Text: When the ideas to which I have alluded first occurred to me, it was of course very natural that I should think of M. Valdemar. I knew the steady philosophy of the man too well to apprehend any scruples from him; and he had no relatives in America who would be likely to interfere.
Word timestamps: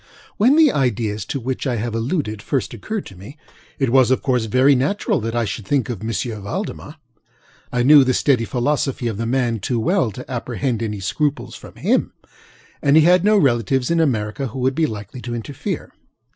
When 0.37 0.55
the 0.55 0.71
ideas 0.71 1.25
to 1.25 1.39
which 1.39 1.67
I 1.67 1.75
have 1.75 1.93
alluded 1.93 2.41
first 2.41 2.73
occurred 2.73 3.05
to 3.05 3.15
me, 3.15 3.37
it 3.77 3.91
was 3.91 4.09
of 4.09 4.23
course 4.23 4.45
very 4.45 4.73
natural 4.73 5.19
that 5.19 5.35
I 5.35 5.45
should 5.45 5.67
think 5.67 5.89
of 5.89 6.01
M. 6.01 6.11
Valdemar. 6.41 6.95
I 7.71 7.83
knew 7.83 8.03
the 8.03 8.15
steady 8.15 8.45
philosophy 8.45 9.05
of 9.05 9.17
the 9.17 9.27
man 9.27 9.59
too 9.59 9.79
well 9.79 10.09
to 10.09 10.25
apprehend 10.27 10.81
any 10.81 11.01
scruples 11.01 11.53
from 11.53 11.75
him; 11.75 12.13
and 12.81 12.95
he 12.95 13.03
had 13.03 13.23
no 13.23 13.37
relatives 13.37 13.91
in 13.91 13.99
America 13.99 14.47
who 14.47 14.57
would 14.57 14.73
be 14.73 14.87
likely 14.87 15.21
to 15.21 15.35
interfere. 15.35 15.93